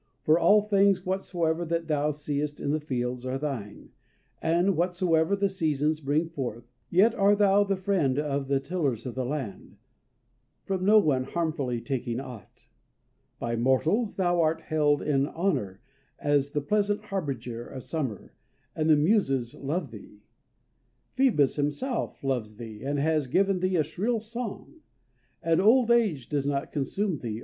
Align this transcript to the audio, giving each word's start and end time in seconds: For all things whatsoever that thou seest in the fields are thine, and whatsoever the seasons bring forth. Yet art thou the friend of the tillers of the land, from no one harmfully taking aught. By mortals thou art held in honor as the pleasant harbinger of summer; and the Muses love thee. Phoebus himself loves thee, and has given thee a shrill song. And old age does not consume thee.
For 0.23 0.39
all 0.39 0.63
things 0.63 1.05
whatsoever 1.05 1.63
that 1.63 1.87
thou 1.87 2.09
seest 2.09 2.59
in 2.59 2.71
the 2.71 2.79
fields 2.79 3.23
are 3.23 3.37
thine, 3.37 3.91
and 4.41 4.75
whatsoever 4.75 5.35
the 5.35 5.47
seasons 5.47 6.01
bring 6.01 6.27
forth. 6.27 6.73
Yet 6.89 7.13
art 7.13 7.37
thou 7.37 7.63
the 7.63 7.75
friend 7.75 8.17
of 8.17 8.47
the 8.47 8.59
tillers 8.59 9.05
of 9.05 9.13
the 9.13 9.23
land, 9.23 9.77
from 10.63 10.83
no 10.85 10.97
one 10.97 11.25
harmfully 11.25 11.81
taking 11.81 12.19
aught. 12.19 12.65
By 13.37 13.55
mortals 13.55 14.15
thou 14.15 14.41
art 14.41 14.61
held 14.61 15.03
in 15.03 15.27
honor 15.27 15.81
as 16.17 16.49
the 16.49 16.61
pleasant 16.61 17.03
harbinger 17.03 17.63
of 17.67 17.83
summer; 17.83 18.33
and 18.75 18.89
the 18.89 18.95
Muses 18.97 19.53
love 19.53 19.91
thee. 19.91 20.23
Phoebus 21.13 21.57
himself 21.57 22.23
loves 22.23 22.57
thee, 22.57 22.81
and 22.83 22.97
has 22.97 23.27
given 23.27 23.59
thee 23.59 23.75
a 23.75 23.83
shrill 23.83 24.19
song. 24.19 24.81
And 25.43 25.61
old 25.61 25.91
age 25.91 26.27
does 26.27 26.47
not 26.47 26.71
consume 26.71 27.17
thee. 27.17 27.39